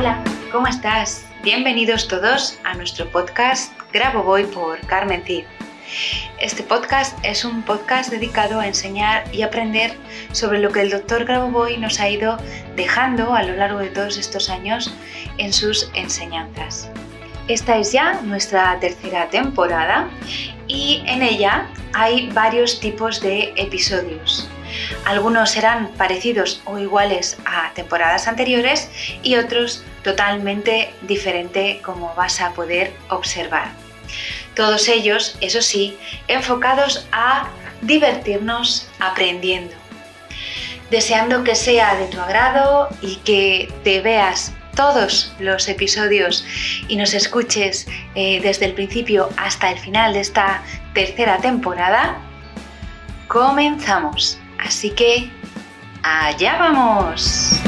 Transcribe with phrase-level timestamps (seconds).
[0.00, 1.26] Hola, ¿cómo estás?
[1.42, 5.44] Bienvenidos todos a nuestro podcast Grabo Voy por Carmen Cid.
[6.40, 9.94] Este podcast es un podcast dedicado a enseñar y aprender
[10.32, 12.38] sobre lo que el doctor Grabovoi nos ha ido
[12.76, 14.90] dejando a lo largo de todos estos años
[15.36, 16.90] en sus enseñanzas.
[17.48, 20.08] Esta es ya nuestra tercera temporada
[20.66, 24.49] y en ella hay varios tipos de episodios.
[25.04, 28.90] Algunos serán parecidos o iguales a temporadas anteriores
[29.22, 33.70] y otros totalmente diferente como vas a poder observar.
[34.54, 35.96] Todos ellos, eso sí,
[36.28, 37.48] enfocados a
[37.82, 39.74] divertirnos aprendiendo.
[40.90, 46.44] Deseando que sea de tu agrado y que te veas todos los episodios
[46.88, 50.62] y nos escuches eh, desde el principio hasta el final de esta
[50.94, 52.18] tercera temporada,
[53.28, 54.39] comenzamos.
[54.64, 55.30] Así que,
[56.02, 57.60] allá vamos.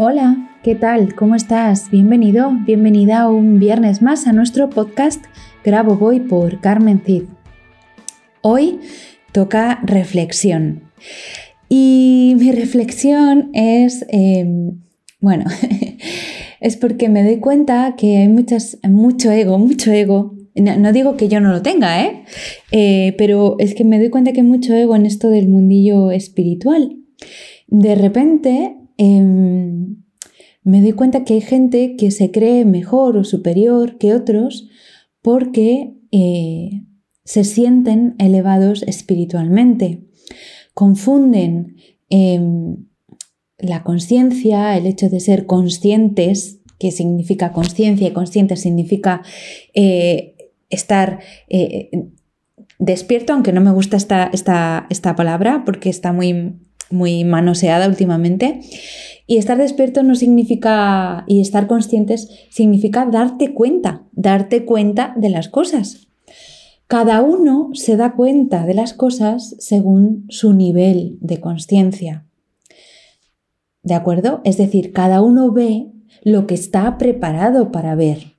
[0.00, 1.14] Hola, ¿qué tal?
[1.14, 1.90] ¿Cómo estás?
[1.90, 5.24] Bienvenido, bienvenida un viernes más a nuestro podcast
[5.64, 7.22] Grabo Voy por Carmen Cid.
[8.42, 8.78] Hoy
[9.32, 10.82] toca reflexión.
[11.70, 14.82] Y mi reflexión es, em,
[15.20, 15.46] bueno,
[16.60, 20.34] es porque me doy cuenta que hay muchas, mucho ego, mucho ego.
[20.54, 22.24] No, digo que yo no lo tenga, ¿eh?
[22.72, 23.14] ¿eh?
[23.16, 26.94] Pero es que me doy cuenta que hay mucho ego en esto del mundillo espiritual.
[27.68, 29.57] De repente Em,
[30.68, 34.68] me doy cuenta que hay gente que se cree mejor o superior que otros
[35.22, 36.82] porque eh,
[37.24, 40.04] se sienten elevados espiritualmente.
[40.74, 41.76] Confunden
[42.10, 42.84] em,
[43.56, 49.22] la conciencia, el hecho de ser conscientes, que significa conciencia y consciente significa
[49.72, 50.36] eh,
[50.68, 52.10] estar eh,
[52.78, 56.58] despierto, aunque no me gusta esta, esta, esta palabra porque está muy
[56.90, 58.60] muy manoseada últimamente.
[59.26, 65.48] Y estar despierto no significa, y estar conscientes significa darte cuenta, darte cuenta de las
[65.48, 66.08] cosas.
[66.86, 72.24] Cada uno se da cuenta de las cosas según su nivel de conciencia.
[73.82, 74.40] ¿De acuerdo?
[74.44, 75.88] Es decir, cada uno ve
[76.22, 78.36] lo que está preparado para ver.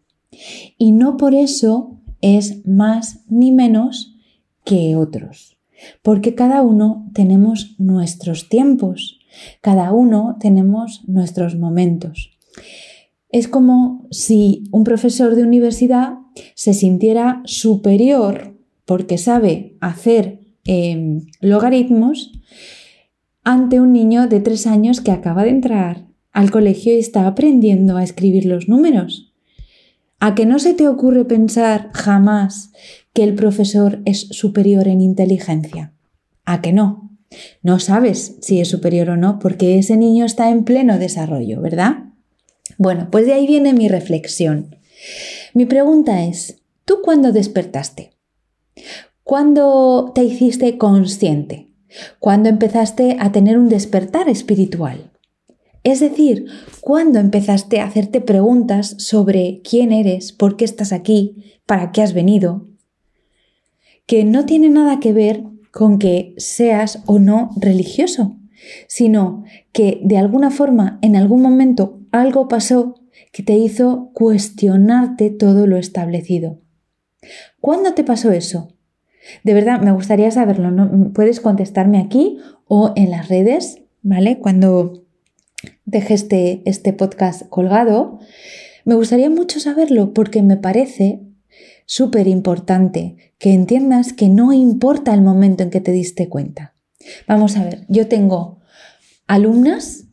[0.77, 4.15] Y no por eso es más ni menos
[4.63, 5.58] que otros
[6.01, 9.19] porque cada uno tenemos nuestros tiempos,
[9.61, 12.31] cada uno tenemos nuestros momentos.
[13.29, 16.13] Es como si un profesor de universidad
[16.55, 22.31] se sintiera superior porque sabe hacer em, logaritmos
[23.43, 27.97] ante un niño de tres años que acaba de entrar al colegio y está aprendiendo
[27.97, 29.28] a escribir los números.
[30.19, 32.71] ¿A que no se te ocurre pensar jamás
[33.13, 35.93] que el profesor es superior en inteligencia?
[36.45, 37.11] ¿A que no?
[37.63, 42.05] No sabes si es superior o no porque ese niño está en pleno desarrollo, ¿verdad?
[42.77, 44.75] Bueno, pues de ahí viene mi reflexión.
[45.53, 48.11] Mi pregunta es, ¿tú cuándo despertaste?
[49.23, 51.67] ¿Cuándo te hiciste consciente?
[52.19, 55.08] ¿Cuándo empezaste a tener un despertar espiritual?
[55.89, 56.45] Es decir,
[56.81, 62.13] ¿cuándo empezaste a hacerte preguntas sobre quién eres, por qué estás aquí, para qué has
[62.13, 62.67] venido,
[64.05, 65.41] que no tiene nada que ver
[65.71, 68.37] con que seas o no religioso,
[68.87, 72.93] sino que de alguna forma en algún momento algo pasó
[73.31, 76.59] que te hizo cuestionarte todo lo establecido.
[77.61, 78.75] ¿Cuándo te pasó eso?
[79.43, 80.69] De verdad, me gustaría saberlo.
[80.69, 81.13] ¿no?
[81.13, 84.37] Puedes contestarme aquí o en las redes, ¿vale?
[84.37, 85.08] Cuando
[85.89, 88.19] dejes este, este podcast colgado.
[88.85, 91.21] Me gustaría mucho saberlo porque me parece
[91.85, 96.75] súper importante que entiendas que no importa el momento en que te diste cuenta.
[97.27, 98.59] Vamos a ver, yo tengo
[99.27, 100.05] alumnas,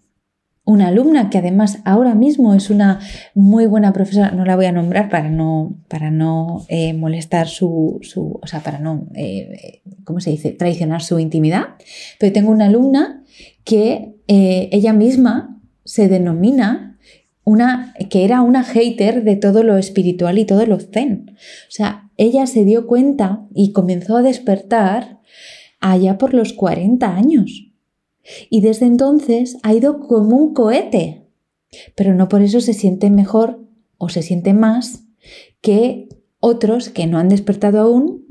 [0.65, 3.01] una alumna que además ahora mismo es una
[3.35, 7.99] muy buena profesora, no la voy a nombrar para no, para no eh, molestar su,
[8.03, 11.75] su, o sea, para no, eh, ¿cómo se dice?, traicionar su intimidad,
[12.19, 13.23] pero tengo una alumna
[13.65, 15.56] que eh, ella misma
[15.87, 16.99] se denomina
[17.45, 21.31] una, que era una hater de todo lo espiritual y todo lo zen.
[21.31, 25.21] O sea, ella se dio cuenta y comenzó a despertar
[25.81, 27.71] allá por los 40 años.
[28.51, 31.29] Y desde entonces ha ido como un cohete.
[31.95, 33.65] Pero no por eso se siente mejor
[33.97, 35.05] o se siente más
[35.61, 36.09] que
[36.41, 38.27] otros que no han despertado aún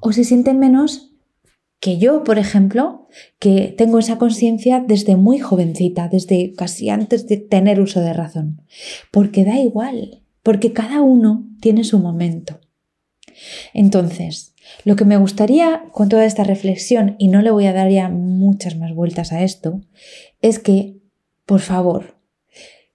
[0.00, 1.05] o se sienten menos
[1.80, 3.06] que yo, por ejemplo,
[3.38, 8.62] que tengo esa conciencia desde muy jovencita, desde casi antes de tener uso de razón.
[9.10, 12.60] Porque da igual, porque cada uno tiene su momento.
[13.74, 17.90] Entonces, lo que me gustaría con toda esta reflexión, y no le voy a dar
[17.90, 19.80] ya muchas más vueltas a esto,
[20.40, 20.96] es que,
[21.44, 22.16] por favor,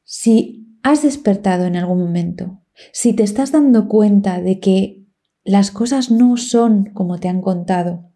[0.04, 2.60] si has despertado en algún momento,
[2.92, 5.06] si te estás dando cuenta de que
[5.44, 8.11] las cosas no son como te han contado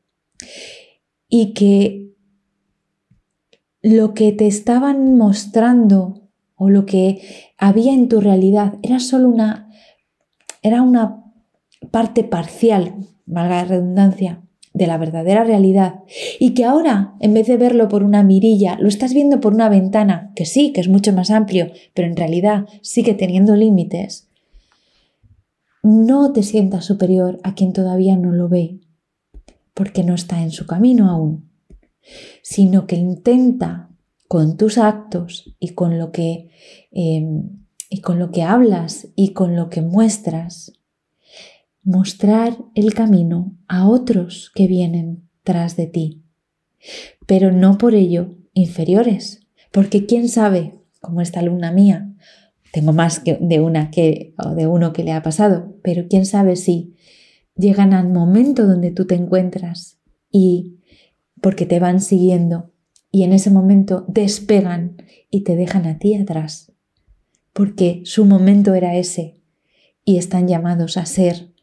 [1.38, 2.14] y que
[3.82, 7.22] lo que te estaban mostrando o lo que
[7.58, 9.70] había en tu realidad era solo una
[10.62, 11.26] era una
[11.92, 12.96] parte parcial,
[13.26, 14.44] valga la redundancia,
[14.74, 16.04] de la verdadera realidad.
[16.40, 19.68] Y que ahora, en vez de verlo por una mirilla, lo estás viendo por una
[19.68, 24.30] ventana, que sí, que es mucho más amplio, pero en realidad sigue teniendo límites,
[25.84, 28.80] no te sientas superior a quien todavía no lo ve,
[29.76, 31.52] porque no está en su camino aún,
[32.42, 33.92] sino que intenta
[34.28, 36.50] con tus actos y con lo que,
[36.92, 40.74] em, y con lo que hablas y con lo que muestras,
[41.84, 46.24] mostrar el camino a otros que vienen tras de ti,
[47.28, 49.42] pero no por ello inferiores,
[49.72, 52.12] porque quién sabe, como esta alumna mía,
[52.72, 56.26] tengo más que de una que o de uno que le ha pasado, pero quién
[56.26, 56.96] sabe si
[57.56, 60.00] llegan al momento donde tú te encuentras
[60.32, 60.80] y
[61.42, 62.72] porque te van siguiendo
[63.12, 64.98] y en ese momento despegan
[65.30, 66.74] y te dejan a ti atrás,
[67.54, 69.40] porque su momento era ese
[70.04, 71.54] y están llamados a ser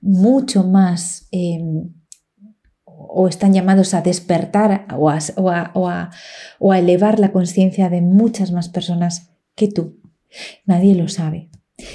[0.00, 1.92] mucho más em,
[2.84, 6.10] o están llamados a despertar o a,
[6.76, 10.00] elevar la conciencia de muchas más personas que tú.
[10.66, 11.48] Nadie lo sabe.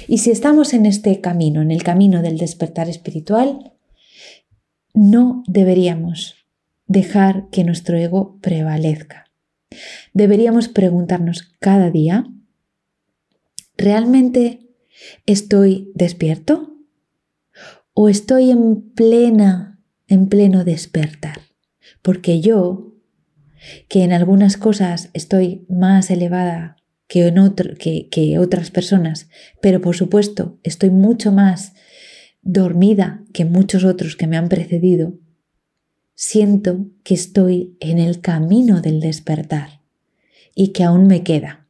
[0.08, 3.72] Y si estamos en este camino, en el camino del despertar espiritual,
[4.94, 6.36] no deberíamos
[6.86, 9.30] dejar que nuestro ego prevalezca.
[10.12, 12.26] Deberíamos preguntarnos cada día,
[13.76, 14.70] ¿realmente
[15.26, 16.74] estoy despierto?
[17.94, 21.38] o estoy en plena, en pleno despertar.
[22.02, 22.92] Porque yo,
[23.88, 29.28] que en algunas cosas estoy más elevada que, en otro, que, que otras personas,
[29.60, 31.74] pero por supuesto estoy mucho más
[32.42, 35.14] dormida que muchos otros que me han precedido,
[36.14, 39.80] siento que estoy en el camino del despertar
[40.54, 41.66] y que aún me queda.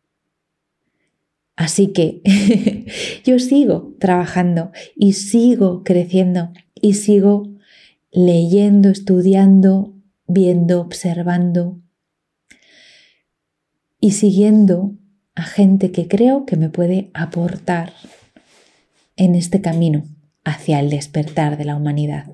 [1.57, 2.23] Así que
[3.25, 7.55] yo sigo trabajando y sigo creciendo y sigo
[8.11, 9.95] leyendo, estudiando,
[10.27, 11.81] viendo, observando
[14.01, 14.97] y siguiendo
[15.35, 17.93] a gente que creo que me puede aportar
[19.17, 20.05] en este camino
[20.45, 22.27] hacia el despertar de la humanidad.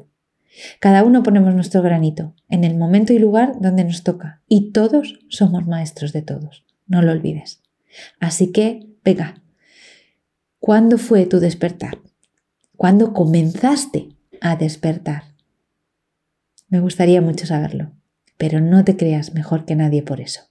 [0.78, 5.20] Cada uno ponemos nuestro granito en el momento y lugar donde nos toca y todos
[5.28, 7.62] somos maestros de todos, no lo olvides.
[8.18, 9.42] Así que Venga,
[10.58, 11.98] ¿cuándo fue tu despertar?
[12.76, 14.10] ¿Cuándo comenzaste
[14.40, 15.24] a despertar?
[16.68, 17.92] Me gustaría mucho saberlo,
[18.36, 20.42] pero no te creas mejor que nadie por eso.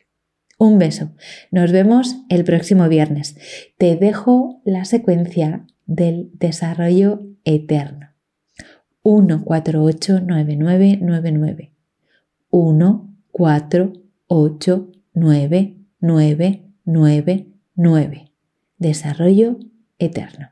[0.60, 1.14] Un beso.
[1.52, 3.38] Nos vemos el próximo viernes.
[3.78, 8.10] Te dejo la secuencia del desarrollo eterno.
[9.02, 11.74] 1 4 8 9 9 9 9
[12.50, 13.94] 1 4
[14.28, 18.32] 8 9 9 9 9
[18.78, 19.60] desarrollo
[19.98, 20.50] eterno.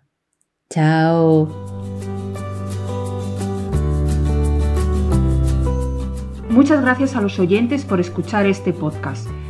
[0.69, 1.49] Chao.
[6.49, 9.27] Muchas gracias a los oyentes por escuchar este podcast.